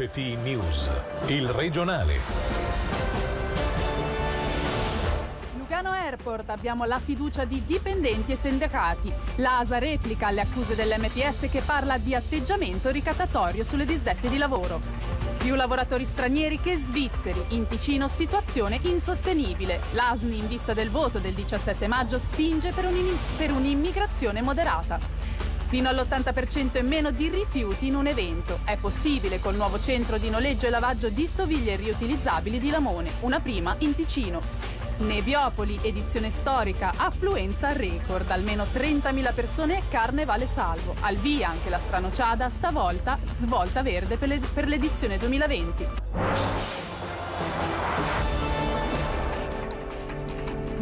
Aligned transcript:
FT 0.00 0.16
News, 0.42 0.90
il 1.26 1.46
regionale. 1.50 2.20
Lugano 5.58 5.90
Airport 5.90 6.48
abbiamo 6.48 6.86
la 6.86 6.98
fiducia 6.98 7.44
di 7.44 7.62
dipendenti 7.66 8.32
e 8.32 8.36
sindacati. 8.36 9.12
L'ASA 9.36 9.76
replica 9.78 10.28
alle 10.28 10.40
accuse 10.40 10.74
dell'MPS 10.74 11.50
che 11.50 11.60
parla 11.60 11.98
di 11.98 12.14
atteggiamento 12.14 12.88
ricattatorio 12.88 13.62
sulle 13.62 13.84
disdette 13.84 14.30
di 14.30 14.38
lavoro. 14.38 14.80
Più 15.36 15.54
lavoratori 15.54 16.06
stranieri 16.06 16.58
che 16.60 16.78
svizzeri. 16.78 17.44
In 17.48 17.66
Ticino 17.66 18.08
situazione 18.08 18.80
insostenibile. 18.80 19.80
L'ASNI 19.92 20.38
in 20.38 20.48
vista 20.48 20.72
del 20.72 20.88
voto 20.88 21.18
del 21.18 21.34
17 21.34 21.86
maggio 21.88 22.18
spinge 22.18 22.72
per, 22.72 22.86
un'im- 22.86 23.18
per 23.36 23.52
un'immigrazione 23.52 24.40
moderata. 24.40 25.49
Fino 25.70 25.88
all'80% 25.88 26.78
e 26.78 26.82
meno 26.82 27.12
di 27.12 27.28
rifiuti 27.28 27.86
in 27.86 27.94
un 27.94 28.08
evento. 28.08 28.58
È 28.64 28.76
possibile 28.76 29.38
col 29.38 29.54
nuovo 29.54 29.78
centro 29.78 30.18
di 30.18 30.28
noleggio 30.28 30.66
e 30.66 30.70
lavaggio 30.70 31.10
di 31.10 31.28
stoviglie 31.28 31.76
riutilizzabili 31.76 32.58
di 32.58 32.70
Lamone, 32.70 33.12
una 33.20 33.38
prima 33.38 33.76
in 33.78 33.94
Ticino. 33.94 34.40
Nebiopoli, 34.98 35.78
edizione 35.80 36.28
storica, 36.28 36.94
affluenza 36.96 37.70
record, 37.70 38.28
almeno 38.32 38.64
30.000 38.64 39.32
persone, 39.32 39.82
carnevale 39.88 40.48
salvo. 40.48 40.96
Al 41.02 41.14
via 41.18 41.50
anche 41.50 41.70
la 41.70 41.78
stranociada, 41.78 42.48
stavolta 42.48 43.16
svolta 43.32 43.80
verde 43.82 44.16
per 44.16 44.66
l'edizione 44.66 45.18
2020. 45.18 45.88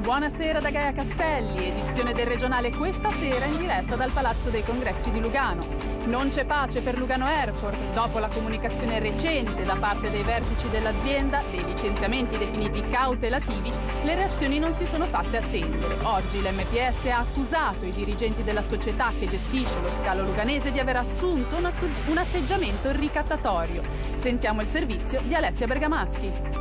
Buonasera 0.08 0.60
da 0.60 0.70
Gaia 0.70 0.94
Castelli, 0.94 1.66
edizione 1.66 2.14
del 2.14 2.26
regionale 2.26 2.72
questa 2.72 3.10
sera 3.10 3.44
in 3.44 3.58
diretta 3.58 3.94
dal 3.94 4.10
Palazzo 4.10 4.48
dei 4.48 4.64
Congressi 4.64 5.10
di 5.10 5.20
Lugano. 5.20 5.66
Non 6.06 6.30
c'è 6.30 6.46
pace 6.46 6.80
per 6.80 6.96
Lugano 6.96 7.26
Airport. 7.26 7.76
Dopo 7.92 8.18
la 8.18 8.28
comunicazione 8.28 9.00
recente 9.00 9.66
da 9.66 9.76
parte 9.76 10.10
dei 10.10 10.22
vertici 10.22 10.70
dell'azienda 10.70 11.42
dei 11.50 11.62
licenziamenti 11.62 12.38
definiti 12.38 12.82
cautelativi, 12.88 13.70
le 14.02 14.14
reazioni 14.14 14.58
non 14.58 14.72
si 14.72 14.86
sono 14.86 15.04
fatte 15.04 15.36
attendere. 15.36 15.98
Oggi 16.04 16.40
l'MPS 16.40 17.04
ha 17.10 17.18
accusato 17.18 17.84
i 17.84 17.92
dirigenti 17.92 18.42
della 18.42 18.62
società 18.62 19.12
che 19.18 19.26
gestisce 19.26 19.78
lo 19.82 19.88
scalo 19.88 20.22
luganese 20.22 20.72
di 20.72 20.78
aver 20.78 20.96
assunto 20.96 21.54
un, 21.54 22.16
atteggiamento 22.16 22.90
ricattatorio. 22.92 23.82
Sentiamo 24.16 24.62
il 24.62 24.68
servizio 24.68 25.20
di 25.20 25.34
Alessia 25.34 25.66
Bergamaschi. 25.66 26.57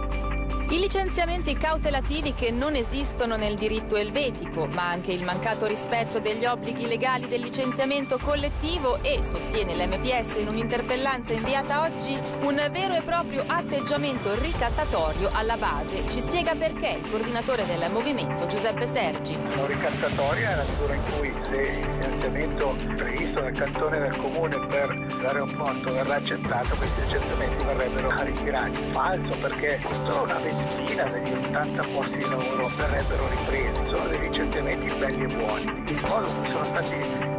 I 0.70 0.80
licenziamenti 0.80 1.56
cautelativi 1.56 2.34
che 2.34 2.52
non 2.52 2.76
esistono 2.76 3.38
nel 3.38 3.56
diritto 3.56 3.96
elvetico, 3.96 4.66
ma 4.66 4.90
anche 4.90 5.14
il 5.14 5.24
mancato 5.24 5.66
rispetto 5.66 6.20
degli 6.20 6.46
obblighi 6.46 6.86
legali 6.88 7.30
del 7.30 7.40
licenziamento 7.40 8.18
collettivo 8.22 9.02
e, 9.02 9.24
sostiene 9.24 9.78
l'MPS 9.78 10.36
in 10.36 10.50
un'interpellanza 10.50 11.32
inviata 11.32 11.84
oggi, 11.84 12.20
un 12.42 12.68
vero 12.70 12.96
e 12.96 13.02
proprio 13.02 13.46
atteggiamento 13.48 14.38
ricattatorio 14.42 15.30
alla 15.32 15.56
base. 15.56 16.04
Ci 16.10 16.20
spiega 16.20 16.54
perché 16.54 17.00
il 17.02 17.10
coordinatore 17.10 17.66
del 17.66 17.90
movimento 17.90 18.46
Giuseppe 18.48 18.88
Sergi. 18.88 19.38
Lo 19.56 19.68
ricattatorio 19.68 20.50
è 20.50 20.56
la 20.56 20.64
misura 20.64 20.94
in 20.96 21.04
cui 21.18 21.34
se 21.50 21.62
il 21.62 21.88
finanziamento 22.02 22.76
previsto 23.38 23.42
dal 23.42 23.52
cantone 23.54 24.00
del 24.00 24.18
comune 24.18 24.58
per 24.68 24.96
l'aeroporto 25.22 25.94
verrà 25.94 26.16
accettato, 26.16 26.76
questi 26.76 27.02
licenziamenti 27.02 27.64
verrebbero 27.66 28.10
ritirati. 28.24 28.78
Falso 28.92 29.38
perché 29.40 29.80
solo 29.92 30.24
una 30.24 30.40
ventina 30.40 31.04
degli 31.04 31.32
80 31.32 31.84
posti 31.94 32.18
di 32.18 32.30
lavoro 32.30 32.68
verrebbero 32.76 33.28
ripresi, 33.30 33.86
sono 33.86 34.08
dei 34.08 34.20
licenziamenti 34.20 34.94
belli 34.96 35.24
e 35.24 35.28
buoni. 35.28 35.84
Il 35.88 36.02
modo 36.08 36.28
in 36.28 36.36
cui 36.38 36.50
sono 36.52 36.66
stati 36.66 36.96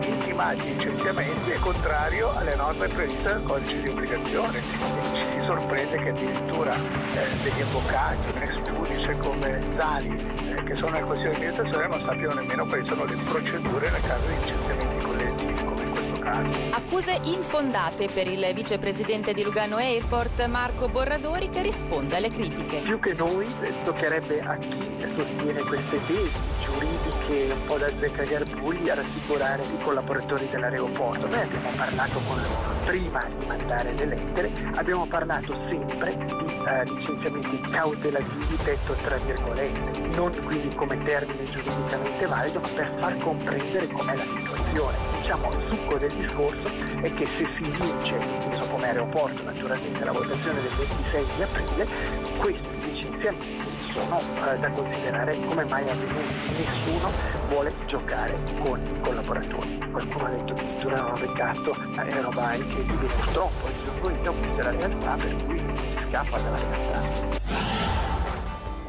intimati 0.09 0.69
i 0.69 0.75
licenziamenti 0.75 1.51
è 1.51 1.59
contrario 1.59 2.31
alle 2.35 2.55
norme 2.55 2.89
previste 2.89 3.23
dal 3.23 3.43
codice 3.43 3.81
di 3.81 3.89
obbligazione. 3.89 4.61
Ci 5.13 5.25
si 5.35 5.45
sorprende 5.45 5.99
che 5.99 6.09
addirittura 6.11 6.75
eh, 6.75 7.43
degli 7.43 7.61
avvocati, 7.61 8.33
un 8.35 8.43
ex 8.43 8.63
giudice 8.63 9.17
come 9.19 9.61
Zali, 9.77 10.55
eh, 10.57 10.63
che 10.65 10.77
sono 10.77 10.91
nel 10.91 11.05
Consiglio 11.05 11.31
di 11.31 11.37
amministrazione, 11.37 11.87
non 11.89 12.01
sappiano 12.05 12.35
nemmeno 12.35 12.67
quali 12.67 12.87
sono 12.87 13.05
le 13.05 13.17
procedure 13.25 13.91
nel 13.91 14.03
caso 14.03 14.27
di 14.27 14.35
licenziamenti 14.39 15.05
collettivi, 15.05 15.18
Accuse 16.71 17.19
infondate 17.25 18.09
per 18.13 18.27
il 18.27 18.51
vicepresidente 18.55 19.33
di 19.33 19.43
Lugano 19.43 19.77
Airport 19.77 20.45
Marco 20.47 20.89
Borradori 20.89 21.49
che 21.49 21.63
risponde 21.63 22.17
alle 22.17 22.31
critiche. 22.31 22.81
Più 22.81 23.01
che 23.01 23.15
noi 23.15 23.47
eh, 23.63 23.73
toccherebbe 23.85 24.41
a 24.41 24.57
chi 24.59 24.77
sostiene 25.17 25.63
queste 25.63 25.99
tesi 26.07 26.31
giuridiche 26.65 26.98
un 27.31 27.67
po' 27.67 27.77
da 27.77 27.89
zeccagarbugli 27.99 28.89
a 28.89 28.95
rassicurare 28.95 29.63
i 29.63 29.83
collaboratori 29.83 30.49
dell'aeroporto. 30.49 31.27
Noi 31.27 31.41
abbiamo 31.43 31.71
parlato 31.77 32.19
con 32.27 32.37
loro 32.37 32.87
prima 32.87 33.25
di 33.39 33.47
mandare 33.47 33.93
le 33.93 34.05
lettere, 34.07 34.51
abbiamo 34.77 35.07
parlato 35.07 35.53
sempre 35.69 36.17
di 36.17 36.59
eh, 36.67 36.85
licenziamenti 36.85 37.61
cautelativi, 37.71 38.57
detto 38.65 38.95
tra 39.05 39.17
virgolette, 39.19 40.09
non 40.17 40.33
quindi 40.47 40.75
come 40.75 41.03
termine 41.05 41.45
giuridicamente 41.45 42.27
valido, 42.27 42.61
ma 42.61 42.69
per 42.69 42.97
far 42.99 43.19
comprendere 43.19 43.87
com'è 43.89 44.15
la 44.15 44.23
situazione. 44.23 44.97
Diciamo 45.21 45.53
il 45.53 45.63
succo 45.69 45.99
del 45.99 46.13
discorso 46.15 46.69
è 47.03 47.13
che 47.13 47.27
se 47.37 47.47
si 47.57 47.71
vince, 47.71 48.17
inteso 48.17 48.71
come 48.71 48.87
aeroporto 48.87 49.43
naturalmente, 49.43 50.03
la 50.03 50.13
votazione 50.13 50.61
del 50.63 50.73
26 50.79 51.25
di 51.37 51.43
aprile, 51.43 51.87
questi 52.39 52.78
licenziamenti 53.19 53.69
sono 53.93 54.21
eh, 54.21 54.59
da 54.59 54.71
considerare 54.71 55.39
come 55.47 55.65
mai 55.65 55.89
avvenuti. 55.89 56.35
Nessuno 56.57 57.11
vuole 57.49 57.73
giocare 57.87 58.39
con 58.63 58.81
i 58.81 59.01
collaboratori. 59.01 59.79
Qualcuno 59.91 60.25
ha 60.25 60.31
detto 60.31 60.55
che 60.55 60.61
addirittura 60.61 61.13
ho 61.13 61.19
beccato 61.19 61.77
eh, 61.97 62.21
roba 62.21 62.55
incredibile, 62.55 63.07
purtroppo 63.07 63.67
il 63.67 63.75
sono 63.85 64.33
questa 64.33 64.61
è 64.61 64.63
la 64.63 64.71
realtà 64.71 65.15
per 65.17 65.37
cui 65.45 65.59
si 65.59 66.09
scappa 66.09 66.41
dalla 66.41 66.57
realtà. 66.57 67.38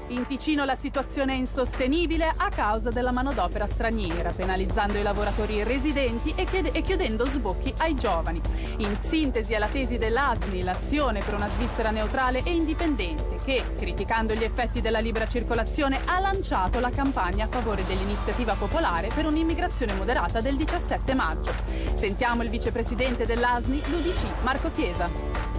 In 0.09 0.25
Ticino 0.25 0.66
la 0.66 0.74
situazione 0.74 1.34
è 1.34 1.36
insostenibile 1.36 2.34
a 2.36 2.50
causa 2.50 2.90
della 2.90 3.12
manodopera 3.12 3.68
straniera, 3.68 4.31
penalizzando 4.31 4.97
i 4.97 5.03
lavoratori 5.03 5.62
residenti 5.64 6.34
e, 6.36 6.46
chiede- 6.46 6.72
e 6.72 6.81
chiudendo 6.81 7.25
sbocchi 7.25 7.72
ai 7.78 7.94
giovani. 7.94 8.42
In 8.78 8.98
sintesi 9.02 9.53
è 9.53 9.59
la 9.59 9.68
tesi 9.68 10.00
dell'ASNI, 10.00 10.64
l'azione 10.64 11.22
per 11.22 11.36
una 11.36 11.48
Svizzera 11.50 11.92
neutrale 11.92 12.42
e 12.44 12.52
indipendente, 12.52 13.36
che, 13.44 13.64
criticando 13.78 14.34
gli 14.34 14.44
effetti 14.44 14.81
della 14.81 15.00
libera 15.00 15.28
circolazione, 15.28 16.00
ha 16.06 16.19
lanciato 16.19 16.80
la 16.80 16.90
campagna 16.90 17.46
a 17.46 17.50
favore 17.50 17.86
dell'iniziativa 17.86 18.56
popolare 18.56 19.09
per 19.14 19.28
un'immigrazione 19.28 19.94
moderata 19.94 20.42
del 20.42 20.56
17 20.56 21.14
maggio. 21.14 21.53
Sentiamo 21.94 22.42
il 22.42 22.50
vicepresidente 22.50 23.28
dell'ASNI, 23.28 23.84
l'UDC, 23.90 24.42
Marco 24.42 24.72
Chiesa. 24.72 25.59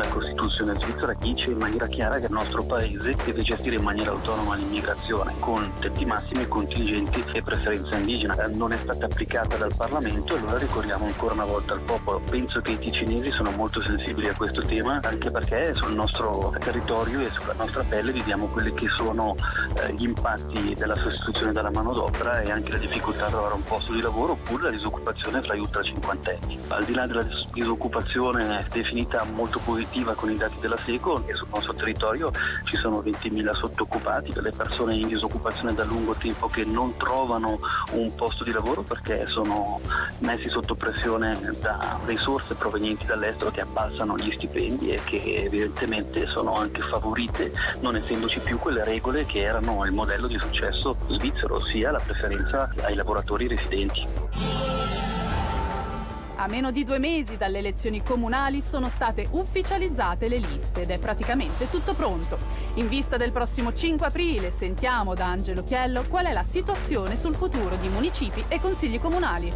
La 0.00 0.08
Costituzione 0.08 0.74
svizzera 0.80 1.12
dice 1.20 1.50
in 1.50 1.58
maniera 1.58 1.86
chiara 1.86 2.18
che 2.18 2.24
il 2.24 2.32
nostro 2.32 2.64
paese 2.64 3.14
deve 3.22 3.42
gestire 3.42 3.76
in 3.76 3.82
maniera 3.82 4.12
autonoma 4.12 4.54
l'immigrazione 4.54 5.34
con 5.40 5.70
tetti 5.78 6.06
massimi, 6.06 6.48
contingenti 6.48 7.22
e 7.34 7.42
preferenza 7.42 7.96
indigena. 7.98 8.34
Eh, 8.42 8.48
Non 8.48 8.72
è 8.72 8.78
stata 8.78 9.04
applicata 9.04 9.58
dal 9.58 9.74
Parlamento 9.76 10.34
e 10.34 10.38
allora 10.38 10.56
ricorriamo 10.56 11.04
ancora 11.04 11.34
una 11.34 11.44
volta 11.44 11.74
al 11.74 11.80
popolo. 11.80 12.18
Penso 12.30 12.60
che 12.60 12.70
i 12.70 12.78
ticinesi 12.78 13.30
sono 13.30 13.50
molto 13.50 13.84
sensibili 13.84 14.28
a 14.28 14.34
questo 14.34 14.62
tema 14.62 15.00
anche 15.02 15.30
perché 15.30 15.74
sul 15.74 15.94
nostro 15.94 16.54
territorio 16.58 17.20
e 17.20 17.28
sulla 17.30 17.54
nostra 17.58 17.84
pelle 17.86 18.10
viviamo 18.10 18.46
quelli 18.46 18.72
che 18.72 18.86
sono 18.96 19.34
eh, 19.74 19.92
gli 19.92 20.04
impatti 20.04 20.74
della 20.78 20.96
sostituzione 20.96 21.52
della 21.52 21.70
manodopera 21.70 22.40
e 22.40 22.50
anche 22.50 22.72
la 22.72 22.78
difficoltà 22.78 23.26
di 23.26 23.32
trovare 23.32 23.52
un 23.52 23.64
posto 23.64 23.92
di 23.92 24.00
lavoro 24.00 24.32
oppure 24.32 24.62
la 24.62 24.70
disoccupazione 24.70 25.42
fra 25.42 25.54
gli 25.54 25.60
ultra 25.60 25.82
cinquantenni. 25.82 26.58
Al 26.68 26.84
di 26.84 26.94
là 26.94 27.06
della 27.06 27.22
dis- 27.22 27.48
disoccupazione 27.52 28.66
definita 28.72 29.24
molto 29.24 29.58
positiva 29.58 29.88
con 30.14 30.30
i 30.30 30.36
dati 30.36 30.56
della 30.60 30.76
SECO 30.76 31.24
e 31.26 31.34
sul 31.34 31.48
nostro 31.52 31.74
territorio 31.74 32.30
ci 32.64 32.76
sono 32.76 33.00
20.000 33.00 33.52
sottoccupati, 33.52 34.32
delle 34.32 34.52
persone 34.52 34.94
in 34.94 35.08
disoccupazione 35.08 35.74
da 35.74 35.82
lungo 35.84 36.14
tempo 36.14 36.46
che 36.46 36.64
non 36.64 36.96
trovano 36.96 37.58
un 37.92 38.14
posto 38.14 38.44
di 38.44 38.52
lavoro 38.52 38.82
perché 38.82 39.26
sono 39.26 39.80
messi 40.18 40.48
sotto 40.48 40.76
pressione 40.76 41.38
da 41.60 41.98
risorse 42.04 42.54
provenienti 42.54 43.04
dall'estero 43.04 43.50
che 43.50 43.62
abbassano 43.62 44.16
gli 44.16 44.30
stipendi 44.32 44.90
e 44.90 45.00
che 45.02 45.44
evidentemente 45.44 46.26
sono 46.28 46.54
anche 46.54 46.82
favorite 46.82 47.52
non 47.80 47.96
essendoci 47.96 48.38
più 48.38 48.58
quelle 48.58 48.84
regole 48.84 49.26
che 49.26 49.40
erano 49.40 49.84
il 49.84 49.92
modello 49.92 50.28
di 50.28 50.38
successo 50.38 50.96
svizzero, 51.08 51.56
ossia 51.56 51.90
la 51.90 52.00
preferenza 52.04 52.72
ai 52.82 52.94
lavoratori 52.94 53.48
residenti. 53.48 54.59
A 56.40 56.48
meno 56.48 56.70
di 56.70 56.84
due 56.84 56.98
mesi 56.98 57.36
dalle 57.36 57.58
elezioni 57.58 58.02
comunali 58.02 58.62
sono 58.62 58.88
state 58.88 59.28
ufficializzate 59.30 60.26
le 60.26 60.38
liste 60.38 60.80
ed 60.80 60.90
è 60.90 60.98
praticamente 60.98 61.68
tutto 61.68 61.92
pronto. 61.92 62.38
In 62.76 62.88
vista 62.88 63.18
del 63.18 63.30
prossimo 63.30 63.74
5 63.74 64.06
aprile 64.06 64.50
sentiamo 64.50 65.12
da 65.12 65.26
Angelo 65.26 65.62
Chiello 65.62 66.02
qual 66.08 66.24
è 66.24 66.32
la 66.32 66.42
situazione 66.42 67.14
sul 67.14 67.34
futuro 67.34 67.76
di 67.76 67.90
municipi 67.90 68.42
e 68.48 68.58
consigli 68.58 68.98
comunali. 68.98 69.52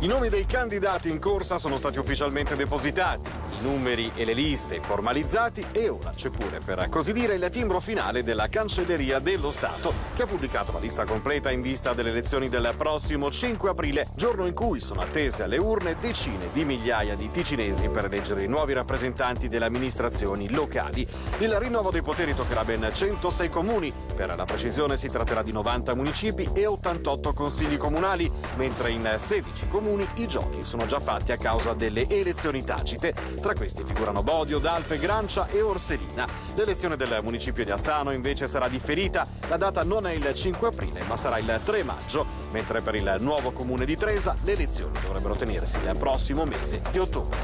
I 0.00 0.06
nomi 0.06 0.28
dei 0.28 0.44
candidati 0.44 1.08
in 1.08 1.18
corsa 1.18 1.56
sono 1.56 1.78
stati 1.78 1.98
ufficialmente 1.98 2.56
depositati, 2.56 3.30
numeri 3.60 4.10
e 4.14 4.24
le 4.24 4.32
liste 4.32 4.80
formalizzati 4.80 5.64
e 5.72 5.88
ora 5.88 6.10
c'è 6.14 6.30
pure, 6.30 6.60
per 6.64 6.88
così 6.88 7.12
dire, 7.12 7.34
il 7.34 7.48
timbro 7.50 7.80
finale 7.80 8.22
della 8.22 8.48
Cancelleria 8.48 9.18
dello 9.18 9.50
Stato, 9.50 9.92
che 10.14 10.22
ha 10.22 10.26
pubblicato 10.26 10.72
la 10.72 10.78
lista 10.78 11.04
completa 11.04 11.50
in 11.50 11.62
vista 11.62 11.92
delle 11.92 12.10
elezioni 12.10 12.48
del 12.48 12.72
prossimo 12.76 13.30
5 13.30 13.70
aprile, 13.70 14.08
giorno 14.14 14.46
in 14.46 14.54
cui 14.54 14.80
sono 14.80 15.00
attese 15.00 15.44
alle 15.44 15.58
urne 15.58 15.96
decine 15.98 16.48
di 16.52 16.64
migliaia 16.64 17.14
di 17.14 17.30
ticinesi 17.30 17.88
per 17.88 18.06
eleggere 18.06 18.44
i 18.44 18.48
nuovi 18.48 18.72
rappresentanti 18.72 19.48
delle 19.48 19.66
amministrazioni 19.66 20.50
locali. 20.50 21.06
Il 21.38 21.54
rinnovo 21.58 21.90
dei 21.90 22.02
poteri 22.02 22.34
toccherà 22.34 22.64
ben 22.64 22.90
106 22.92 23.48
comuni, 23.48 23.92
per 24.14 24.34
la 24.34 24.44
precisione 24.44 24.96
si 24.96 25.08
tratterà 25.08 25.42
di 25.42 25.52
90 25.52 25.94
municipi 25.94 26.48
e 26.52 26.66
88 26.66 27.32
consigli 27.32 27.76
comunali, 27.76 28.30
mentre 28.56 28.90
in 28.90 29.14
16 29.16 29.66
comuni 29.68 30.06
i 30.16 30.26
giochi 30.26 30.64
sono 30.64 30.86
già 30.86 31.00
fatti 31.00 31.32
a 31.32 31.36
causa 31.36 31.74
delle 31.74 32.08
elezioni 32.08 32.64
tacite. 32.64 33.14
Tra 33.40 33.49
questi 33.54 33.84
figurano 33.84 34.22
Bodio, 34.22 34.58
Dalpe, 34.58 34.98
Grancia 34.98 35.46
e 35.48 35.60
Orselina. 35.60 36.26
L'elezione 36.54 36.96
del 36.96 37.20
municipio 37.22 37.64
di 37.64 37.70
Astano 37.70 38.10
invece 38.12 38.46
sarà 38.46 38.68
differita. 38.68 39.26
La 39.48 39.56
data 39.56 39.82
non 39.82 40.06
è 40.06 40.12
il 40.12 40.32
5 40.32 40.68
aprile, 40.68 41.02
ma 41.06 41.16
sarà 41.16 41.38
il 41.38 41.60
3 41.62 41.82
maggio, 41.82 42.26
mentre 42.50 42.80
per 42.80 42.94
il 42.94 43.16
nuovo 43.20 43.52
comune 43.52 43.84
di 43.84 43.96
Tresa 43.96 44.34
le 44.42 44.52
elezioni 44.52 44.98
dovrebbero 45.00 45.34
tenersi 45.34 45.78
il 45.78 45.96
prossimo 45.98 46.44
mese 46.44 46.82
di 46.90 46.98
ottobre. 46.98 47.38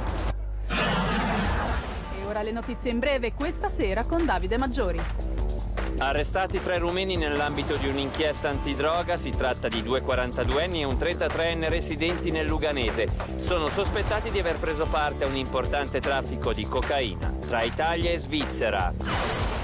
E 0.68 2.26
ora 2.26 2.42
le 2.42 2.52
notizie 2.52 2.90
in 2.90 2.98
breve 2.98 3.32
questa 3.32 3.68
sera 3.68 4.04
con 4.04 4.24
Davide 4.24 4.58
Maggiori. 4.58 5.35
Arrestati 5.98 6.62
tre 6.62 6.78
rumeni 6.78 7.16
nell'ambito 7.16 7.76
di 7.76 7.88
un'inchiesta 7.88 8.50
antidroga, 8.50 9.16
si 9.16 9.30
tratta 9.30 9.68
di 9.68 9.82
due 9.82 10.02
42enni 10.02 10.80
e 10.80 10.84
un 10.84 10.94
33enne 10.94 11.70
residenti 11.70 12.30
nel 12.30 12.46
Luganese. 12.46 13.08
Sono 13.36 13.66
sospettati 13.68 14.30
di 14.30 14.38
aver 14.38 14.58
preso 14.58 14.84
parte 14.84 15.24
a 15.24 15.26
un 15.26 15.36
importante 15.36 16.00
traffico 16.00 16.52
di 16.52 16.66
cocaina 16.66 17.32
tra 17.46 17.62
Italia 17.62 18.10
e 18.10 18.18
Svizzera. 18.18 19.55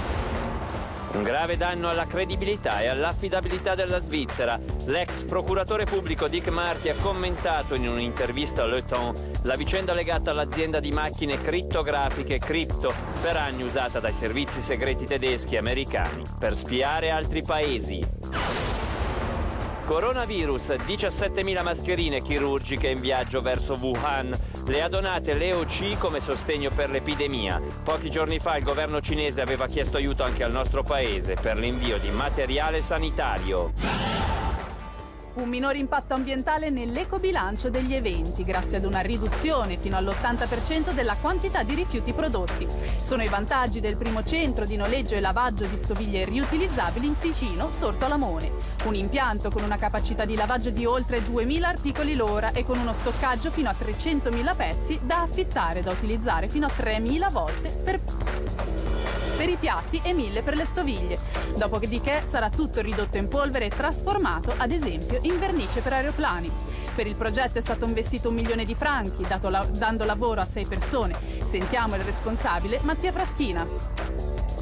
Un 1.12 1.22
grave 1.22 1.58
danno 1.58 1.90
alla 1.90 2.06
credibilità 2.06 2.80
e 2.80 2.86
all'affidabilità 2.86 3.74
della 3.74 3.98
Svizzera. 3.98 4.58
L'ex 4.86 5.24
procuratore 5.24 5.84
pubblico 5.84 6.26
Dick 6.26 6.48
Marty 6.48 6.88
ha 6.88 6.94
commentato 6.94 7.74
in 7.74 7.86
un'intervista 7.86 8.62
a 8.62 8.66
Le 8.66 8.84
Temps 8.84 9.20
la 9.42 9.54
vicenda 9.56 9.92
legata 9.92 10.30
all'azienda 10.30 10.80
di 10.80 10.90
macchine 10.90 11.40
crittografiche 11.40 12.38
Crypto, 12.38 12.94
per 13.20 13.36
anni 13.36 13.62
usata 13.62 14.00
dai 14.00 14.14
servizi 14.14 14.60
segreti 14.60 15.04
tedeschi 15.04 15.54
e 15.54 15.58
americani 15.58 16.24
per 16.38 16.56
spiare 16.56 17.10
altri 17.10 17.42
paesi. 17.42 18.00
Coronavirus, 19.84 20.70
17.000 20.86 21.62
mascherine 21.62 22.22
chirurgiche 22.22 22.88
in 22.88 23.00
viaggio 23.00 23.42
verso 23.42 23.74
Wuhan. 23.74 24.34
Le 24.66 24.80
ha 24.80 24.88
donate 24.88 25.34
l'EOC 25.34 25.98
come 25.98 26.20
sostegno 26.20 26.70
per 26.70 26.88
l'epidemia. 26.88 27.60
Pochi 27.82 28.10
giorni 28.10 28.38
fa 28.38 28.56
il 28.56 28.64
governo 28.64 29.00
cinese 29.00 29.40
aveva 29.40 29.66
chiesto 29.66 29.96
aiuto 29.96 30.22
anche 30.22 30.44
al 30.44 30.52
nostro 30.52 30.82
paese 30.82 31.34
per 31.34 31.58
l'invio 31.58 31.98
di 31.98 32.10
materiale 32.10 32.80
sanitario. 32.80 34.21
Un 35.34 35.48
minore 35.48 35.78
impatto 35.78 36.12
ambientale 36.12 36.68
nell'ecobilancio 36.68 37.70
degli 37.70 37.94
eventi, 37.94 38.44
grazie 38.44 38.76
ad 38.76 38.84
una 38.84 39.00
riduzione 39.00 39.78
fino 39.78 39.96
all'80% 39.96 40.92
della 40.92 41.16
quantità 41.18 41.62
di 41.62 41.74
rifiuti 41.74 42.12
prodotti. 42.12 42.68
Sono 43.00 43.22
i 43.22 43.28
vantaggi 43.28 43.80
del 43.80 43.96
primo 43.96 44.22
centro 44.24 44.66
di 44.66 44.76
noleggio 44.76 45.14
e 45.14 45.20
lavaggio 45.20 45.64
di 45.64 45.78
stoviglie 45.78 46.26
riutilizzabili 46.26 47.06
in 47.06 47.18
Ticino, 47.18 47.70
sorto 47.70 48.04
a 48.04 48.08
Lamone. 48.08 48.50
Un 48.84 48.94
impianto 48.94 49.50
con 49.50 49.62
una 49.62 49.78
capacità 49.78 50.26
di 50.26 50.36
lavaggio 50.36 50.68
di 50.68 50.84
oltre 50.84 51.20
2.000 51.20 51.62
articoli 51.62 52.14
l'ora 52.14 52.52
e 52.52 52.62
con 52.62 52.78
uno 52.78 52.92
stoccaggio 52.92 53.50
fino 53.50 53.70
a 53.70 53.74
300.000 53.78 54.54
pezzi 54.54 55.00
da 55.02 55.22
affittare 55.22 55.78
e 55.78 55.82
da 55.82 55.92
utilizzare 55.92 56.48
fino 56.48 56.66
a 56.66 56.70
3.000 56.70 57.32
volte 57.32 57.70
per 57.70 58.00
per 59.42 59.50
i 59.50 59.56
piatti 59.56 60.00
e 60.04 60.12
1000 60.12 60.42
per 60.42 60.54
le 60.54 60.64
stoviglie. 60.64 61.18
Dopodiché 61.56 62.22
sarà 62.24 62.48
tutto 62.48 62.80
ridotto 62.80 63.16
in 63.16 63.26
polvere 63.26 63.64
e 63.64 63.70
trasformato, 63.70 64.54
ad 64.56 64.70
esempio, 64.70 65.18
in 65.22 65.36
vernice 65.40 65.80
per 65.80 65.94
aeroplani. 65.94 66.48
Per 66.94 67.08
il 67.08 67.16
progetto 67.16 67.58
è 67.58 67.60
stato 67.60 67.84
investito 67.84 68.28
un 68.28 68.36
milione 68.36 68.64
di 68.64 68.76
franchi, 68.76 69.26
la- 69.28 69.66
dando 69.68 70.04
lavoro 70.04 70.40
a 70.40 70.44
sei 70.44 70.64
persone. 70.66 71.18
Sentiamo 71.42 71.96
il 71.96 72.02
responsabile 72.02 72.78
Mattia 72.84 73.10
Fraschina. 73.10 73.66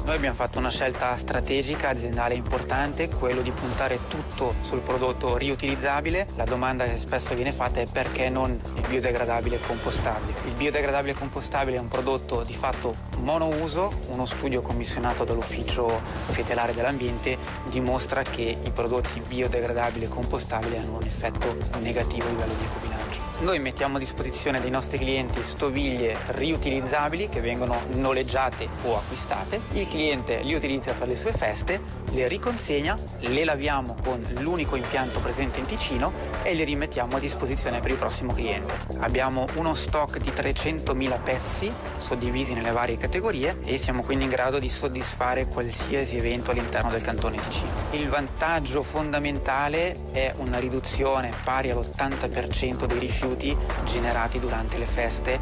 Noi 0.03 0.15
abbiamo 0.15 0.35
fatto 0.35 0.57
una 0.57 0.71
scelta 0.71 1.15
strategica, 1.15 1.89
aziendale 1.89 2.33
importante, 2.33 3.07
quello 3.07 3.43
di 3.43 3.51
puntare 3.51 3.99
tutto 4.07 4.55
sul 4.61 4.79
prodotto 4.79 5.37
riutilizzabile. 5.37 6.25
La 6.37 6.45
domanda 6.45 6.85
che 6.85 6.97
spesso 6.97 7.35
viene 7.35 7.51
fatta 7.51 7.81
è 7.81 7.85
perché 7.85 8.29
non 8.29 8.59
biodegradabile 8.91 9.55
e 9.55 9.59
compostabile. 9.61 10.33
Il 10.47 10.51
biodegradabile 10.51 11.13
e 11.13 11.15
compostabile 11.15 11.77
è 11.77 11.79
un 11.79 11.87
prodotto 11.87 12.43
di 12.43 12.53
fatto 12.53 12.93
monouso, 13.19 13.89
uno 14.09 14.25
studio 14.25 14.61
commissionato 14.61 15.23
dall'Ufficio 15.23 15.87
Fetelare 16.31 16.73
dell'Ambiente 16.73 17.37
dimostra 17.69 18.21
che 18.21 18.57
i 18.61 18.71
prodotti 18.71 19.21
biodegradabili 19.21 20.05
e 20.05 20.09
compostabili 20.09 20.75
hanno 20.75 20.97
un 20.97 21.03
effetto 21.03 21.55
negativo 21.79 22.25
a 22.25 22.31
livello 22.31 22.53
di 22.53 22.65
ecobilancio. 22.65 23.30
Noi 23.41 23.57
mettiamo 23.57 23.95
a 23.95 23.99
disposizione 23.99 24.61
dei 24.61 24.69
nostri 24.69 24.99
clienti 24.99 25.41
stoviglie 25.41 26.15
riutilizzabili 26.27 27.27
che 27.27 27.41
vengono 27.41 27.75
noleggiate 27.93 28.69
o 28.83 28.97
acquistate. 28.97 29.59
Il 29.71 29.87
cliente 29.87 30.41
li 30.43 30.53
utilizza 30.53 30.93
per 30.93 31.07
le 31.07 31.15
sue 31.15 31.31
feste, 31.31 31.81
le 32.11 32.27
riconsegna, 32.27 32.95
le 33.17 33.43
laviamo 33.43 33.95
con 34.03 34.23
l'unico 34.37 34.75
impianto 34.75 35.19
presente 35.21 35.59
in 35.59 35.65
Ticino 35.65 36.11
e 36.43 36.53
le 36.53 36.63
rimettiamo 36.65 37.15
a 37.15 37.19
disposizione 37.19 37.79
per 37.79 37.89
il 37.89 37.97
prossimo 37.97 38.31
cliente. 38.31 38.75
Abbiamo 38.99 39.47
uno 39.55 39.73
stock 39.73 40.19
di 40.19 40.29
300.000 40.29 41.23
pezzi 41.23 41.73
suddivisi 41.97 42.53
nelle 42.53 42.71
varie 42.71 42.97
categorie 42.97 43.57
e 43.63 43.79
siamo 43.79 44.03
quindi 44.03 44.25
in 44.25 44.29
grado 44.29 44.59
di 44.59 44.69
soddisfare 44.69 45.47
qualsiasi 45.47 46.15
evento 46.15 46.51
all'interno 46.51 46.91
del 46.91 47.01
cantone 47.01 47.37
Ticino. 47.37 47.71
Il 47.91 48.07
vantaggio 48.07 48.83
fondamentale 48.83 50.11
è 50.11 50.31
una 50.37 50.59
riduzione 50.59 51.31
pari 51.43 51.71
all'80% 51.71 52.85
dei 52.85 52.99
rifiuti 52.99 53.29
rifiuti 53.31 53.55
generati 53.85 54.39
durante 54.39 54.77
le 54.77 54.85
feste. 54.85 55.39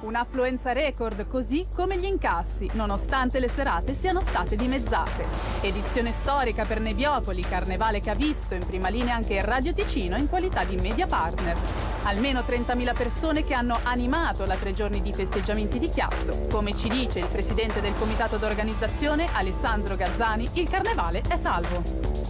Un'affluenza 0.00 0.72
record, 0.72 1.26
così 1.28 1.68
come 1.74 1.96
gli 1.96 2.04
incassi, 2.04 2.68
nonostante 2.72 3.38
le 3.38 3.48
serate 3.48 3.94
siano 3.94 4.20
state 4.20 4.56
dimezzate. 4.56 5.24
Edizione 5.62 6.12
storica 6.12 6.64
per 6.64 6.80
Neviopoli, 6.80 7.42
carnevale 7.42 8.00
che 8.00 8.10
ha 8.10 8.14
visto 8.14 8.54
in 8.54 8.66
prima 8.66 8.88
linea 8.88 9.14
anche 9.14 9.40
Radio 9.42 9.72
Ticino 9.72 10.16
in 10.16 10.28
qualità 10.28 10.64
di 10.64 10.76
media 10.76 11.06
partner. 11.06 11.56
Almeno 12.02 12.40
30.000 12.40 12.94
persone 12.94 13.44
che 13.44 13.54
hanno 13.54 13.78
animato 13.84 14.44
la 14.44 14.56
tre 14.56 14.72
giorni 14.72 15.00
di 15.00 15.12
festeggiamenti 15.12 15.78
di 15.78 15.88
Chiasso. 15.88 16.46
Come 16.50 16.74
ci 16.74 16.88
dice 16.88 17.20
il 17.20 17.28
presidente 17.28 17.80
del 17.80 17.96
comitato 17.96 18.38
d'organizzazione, 18.38 19.28
Alessandro 19.32 19.94
Gazzani, 19.94 20.48
il 20.54 20.68
carnevale 20.68 21.22
è 21.26 21.36
salvo. 21.36 22.21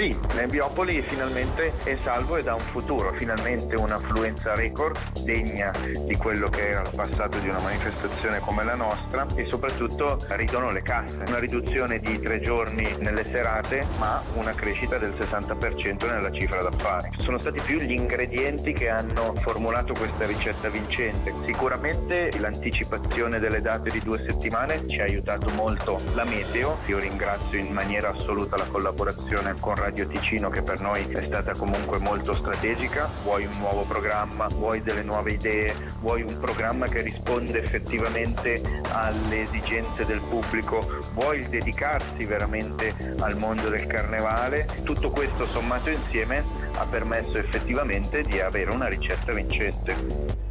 Sì, 0.00 0.18
Nembiopoli 0.34 1.02
finalmente 1.02 1.74
è 1.84 1.94
salvo 2.00 2.38
ed 2.38 2.46
ha 2.46 2.54
un 2.54 2.60
futuro, 2.60 3.12
finalmente 3.18 3.76
un'affluenza 3.76 4.54
record 4.54 4.96
degna 5.24 5.70
di 6.06 6.16
quello 6.16 6.48
che 6.48 6.70
era 6.70 6.80
il 6.80 6.90
passato 6.96 7.36
di 7.36 7.50
una 7.50 7.58
manifestazione 7.58 8.38
come 8.38 8.64
la 8.64 8.76
nostra 8.76 9.26
e 9.34 9.44
soprattutto 9.44 10.18
ridono 10.28 10.70
le 10.70 10.80
casse, 10.80 11.18
una 11.26 11.38
riduzione 11.38 11.98
di 11.98 12.18
tre 12.18 12.40
giorni 12.40 12.96
nelle 13.00 13.26
serate 13.26 13.86
ma 13.98 14.22
una 14.36 14.54
crescita 14.54 14.96
del 14.96 15.12
60% 15.18 16.06
nella 16.06 16.30
cifra 16.30 16.62
d'affari. 16.62 17.10
Sono 17.18 17.36
stati 17.36 17.60
più 17.60 17.78
gli 17.78 17.92
ingredienti 17.92 18.72
che 18.72 18.88
hanno 18.88 19.34
formulato 19.34 19.92
questa 19.92 20.24
ricetta 20.24 20.70
vincente. 20.70 21.34
Sicuramente 21.44 22.30
l'anticipazione 22.38 23.38
delle 23.38 23.60
date 23.60 23.90
di 23.90 24.00
due 24.00 24.22
settimane 24.22 24.88
ci 24.88 24.98
ha 25.02 25.04
aiutato 25.04 25.50
molto 25.50 26.00
la 26.14 26.24
meteo, 26.24 26.78
io 26.86 26.98
ringrazio 26.98 27.58
in 27.58 27.70
maniera 27.70 28.08
assoluta 28.08 28.56
la 28.56 28.64
collaborazione 28.64 29.54
con 29.60 29.74
Radio 29.74 29.88
Radio 29.90 30.06
Ticino 30.06 30.50
che 30.50 30.62
per 30.62 30.78
noi 30.80 31.04
è 31.10 31.26
stata 31.26 31.52
comunque 31.56 31.98
molto 31.98 32.32
strategica, 32.32 33.10
vuoi 33.24 33.44
un 33.44 33.58
nuovo 33.58 33.82
programma, 33.82 34.46
vuoi 34.46 34.80
delle 34.80 35.02
nuove 35.02 35.32
idee, 35.32 35.74
vuoi 35.98 36.22
un 36.22 36.38
programma 36.38 36.86
che 36.86 37.02
risponde 37.02 37.60
effettivamente 37.60 38.62
alle 38.92 39.42
esigenze 39.42 40.06
del 40.06 40.20
pubblico, 40.20 40.78
vuoi 41.12 41.48
dedicarsi 41.48 42.24
veramente 42.24 42.94
al 43.18 43.36
mondo 43.36 43.68
del 43.68 43.88
carnevale, 43.88 44.68
tutto 44.84 45.10
questo 45.10 45.44
sommato 45.44 45.90
insieme 45.90 46.44
ha 46.76 46.86
permesso 46.86 47.38
effettivamente 47.38 48.22
di 48.22 48.38
avere 48.40 48.70
una 48.70 48.86
ricetta 48.86 49.32
vincente 49.32 50.49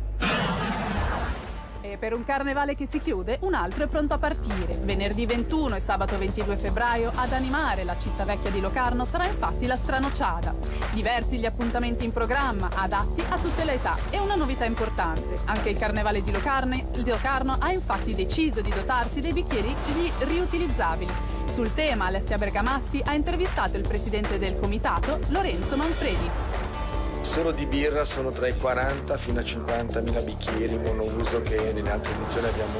per 1.99 2.13
un 2.13 2.23
carnevale 2.23 2.75
che 2.75 2.87
si 2.87 2.99
chiude, 2.99 3.39
un 3.41 3.53
altro 3.53 3.83
è 3.83 3.87
pronto 3.87 4.13
a 4.13 4.17
partire. 4.17 4.79
Venerdì 4.81 5.25
21 5.25 5.75
e 5.75 5.79
sabato 5.81 6.17
22 6.17 6.55
febbraio 6.55 7.11
ad 7.13 7.33
animare 7.33 7.83
la 7.83 7.97
città 7.97 8.23
vecchia 8.23 8.49
di 8.49 8.61
Locarno 8.61 9.03
sarà 9.03 9.27
infatti 9.27 9.67
la 9.67 9.75
Stranociada. 9.75 10.55
Diversi 10.93 11.37
gli 11.37 11.45
appuntamenti 11.45 12.05
in 12.05 12.13
programma, 12.13 12.69
adatti 12.73 13.21
a 13.27 13.37
tutte 13.37 13.65
le 13.65 13.73
età 13.73 13.97
e 14.09 14.17
una 14.17 14.35
novità 14.35 14.63
importante. 14.63 15.39
Anche 15.45 15.69
il 15.69 15.77
carnevale 15.77 16.23
di, 16.23 16.31
Locarne, 16.31 16.85
Locarno 17.03 17.57
ha 17.59 17.71
infatti 17.73 18.15
deciso 18.15 18.61
di 18.61 18.69
dotarsi 18.69 19.19
dei 19.19 19.33
bicchieri 19.33 19.75
riutilizzabili. 20.19 21.11
Sul 21.47 21.73
tema 21.73 22.05
Alessia 22.05 22.37
Bergamaschi 22.37 23.01
ha 23.05 23.13
intervistato 23.13 23.75
il 23.75 23.85
presidente 23.85 24.39
del 24.39 24.57
comitato, 24.57 25.19
Lorenzo 25.27 25.75
Manfredi. 25.75 26.48
Solo 27.29 27.51
di 27.51 27.67
birra 27.67 28.05
sono 28.05 28.31
tra 28.31 28.47
i 28.47 28.57
40 28.57 29.15
fino 29.17 29.39
a 29.39 29.43
50 29.43 30.01
mila 30.01 30.19
bicchieri 30.19 30.79
monouso 30.79 31.43
che 31.43 31.71
nelle 31.73 31.91
altre 31.91 32.11
edizioni 32.15 32.47
abbiamo 32.47 32.79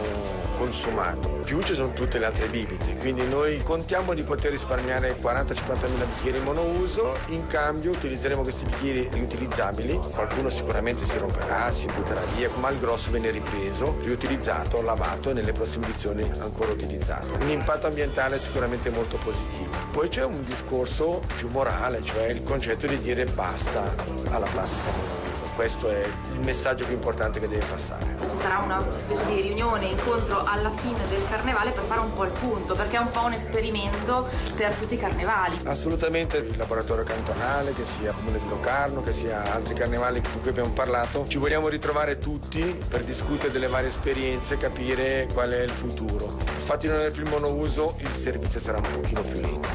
consumato. 0.60 1.30
Più 1.46 1.62
ci 1.62 1.74
sono 1.74 1.94
tutte 1.94 2.20
le 2.20 2.26
altre 2.26 2.48
bibite, 2.48 2.98
quindi 2.98 3.26
noi 3.26 3.64
contiamo 3.64 4.14
di 4.14 4.24
poter 4.24 4.52
risparmiare 4.52 5.16
40-50 5.16 5.90
mila 5.90 6.04
bicchieri 6.04 6.40
monouso, 6.40 7.18
in 7.28 7.48
cambio 7.48 7.92
utilizzeremo 7.92 8.42
questi 8.42 8.66
bicchieri 8.66 9.08
riutilizzabili, 9.10 9.98
qualcuno 10.12 10.50
sicuramente 10.50 11.06
si 11.06 11.18
romperà, 11.18 11.72
si 11.72 11.86
butterà 11.86 12.22
via, 12.36 12.50
ma 12.56 12.70
il 12.70 12.80
grosso 12.80 13.10
viene 13.10 13.32
ripreso, 13.32 13.98
riutilizzato, 14.04 14.82
lavato 14.82 15.30
e 15.30 15.34
nelle 15.34 15.54
prossime 15.54 15.88
edizioni 15.88 16.30
ancora 16.40 16.74
utilizzato. 16.74 17.38
Un 17.42 17.50
impatto 17.50 17.88
ambientale 17.88 18.38
sicuramente 18.40 18.90
molto 18.90 19.18
positivo. 19.24 19.70
Poi 19.92 20.10
c'è 20.10 20.26
un 20.26 20.44
discorso 20.44 21.22
più 21.38 21.48
morale, 21.48 22.04
cioè 22.04 22.26
il 22.28 22.44
concetto 22.44 22.86
di 22.86 23.00
dire 23.00 23.24
basta 23.24 23.96
alla 24.30 24.48
plastica 24.48 24.92
monouso 24.92 25.39
questo 25.60 25.90
è 25.90 26.10
il 26.32 26.40
messaggio 26.40 26.86
più 26.86 26.94
importante 26.94 27.42
che 27.42 27.50
deve 27.50 27.66
passare. 27.66 28.16
Ci 28.30 28.38
sarà 28.38 28.60
una 28.60 28.82
specie 28.98 29.26
di 29.26 29.42
riunione, 29.42 29.88
incontro 29.88 30.42
alla 30.46 30.72
fine 30.74 31.06
del 31.10 31.22
carnevale 31.28 31.72
per 31.72 31.84
fare 31.84 32.00
un 32.00 32.14
po' 32.14 32.24
il 32.24 32.32
punto, 32.32 32.76
perché 32.76 32.96
è 32.96 33.00
un 33.00 33.12
po' 33.12 33.26
un 33.26 33.34
esperimento 33.34 34.30
per 34.56 34.74
tutti 34.74 34.94
i 34.94 34.98
carnevali. 34.98 35.60
Assolutamente 35.66 36.38
il 36.38 36.56
laboratorio 36.56 37.04
cantonale, 37.04 37.74
che 37.74 37.84
sia 37.84 38.14
Comune 38.14 38.40
di 38.40 38.48
Locarno, 38.48 39.02
che 39.02 39.12
sia 39.12 39.52
altri 39.52 39.74
carnevali 39.74 40.22
con 40.22 40.40
cui 40.40 40.50
abbiamo 40.50 40.72
parlato, 40.72 41.28
ci 41.28 41.38
vogliamo 41.38 41.68
ritrovare 41.68 42.20
tutti 42.20 42.80
per 42.88 43.04
discutere 43.04 43.52
delle 43.52 43.68
varie 43.68 43.90
esperienze, 43.90 44.56
capire 44.56 45.28
qual 45.34 45.50
è 45.50 45.62
il 45.62 45.72
futuro. 45.72 46.38
Infatti 46.56 46.88
non 46.88 47.00
è 47.00 47.08
il 47.08 47.12
primo 47.12 47.32
monouso, 47.32 47.96
il 47.98 48.14
servizio 48.14 48.62
sarà 48.62 48.78
un 48.78 48.88
pochino 48.94 49.22
più 49.24 49.34
lento. 49.42 49.68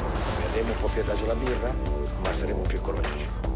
Berremo 0.46 0.70
un 0.70 0.78
po' 0.80 0.88
più 0.88 1.02
adagio 1.02 1.26
la 1.26 1.34
birra, 1.34 1.74
ma 2.22 2.32
saremo 2.32 2.62
più 2.62 2.78
ecologici. 2.78 3.53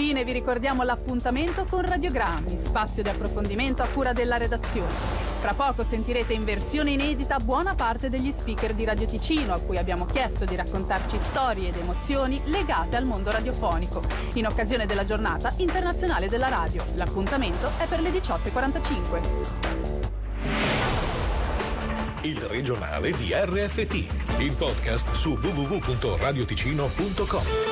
Infine 0.00 0.24
vi 0.24 0.32
ricordiamo 0.32 0.82
l'appuntamento 0.82 1.66
con 1.68 1.82
Radiogrammi, 1.82 2.56
spazio 2.56 3.02
di 3.02 3.10
approfondimento 3.10 3.82
a 3.82 3.86
cura 3.86 4.14
della 4.14 4.38
redazione. 4.38 4.88
Fra 5.40 5.52
poco 5.52 5.84
sentirete 5.84 6.32
in 6.32 6.42
versione 6.42 6.92
inedita 6.92 7.36
buona 7.36 7.74
parte 7.74 8.08
degli 8.08 8.32
speaker 8.32 8.72
di 8.72 8.86
Radio 8.86 9.06
Ticino, 9.06 9.52
a 9.52 9.60
cui 9.60 9.76
abbiamo 9.76 10.06
chiesto 10.06 10.46
di 10.46 10.56
raccontarci 10.56 11.18
storie 11.18 11.68
ed 11.68 11.76
emozioni 11.76 12.40
legate 12.46 12.96
al 12.96 13.04
mondo 13.04 13.30
radiofonico, 13.30 14.02
in 14.34 14.46
occasione 14.46 14.86
della 14.86 15.04
giornata 15.04 15.52
internazionale 15.58 16.30
della 16.30 16.48
radio. 16.48 16.82
L'appuntamento 16.94 17.70
è 17.76 17.84
per 17.84 18.00
le 18.00 18.08
18.45. 18.08 19.20
Il 22.22 22.40
regionale 22.40 23.12
di 23.12 23.34
RFT, 23.34 24.06
il 24.38 24.54
podcast 24.56 25.12
su 25.12 25.38
www.radioticino.com. 25.38 27.69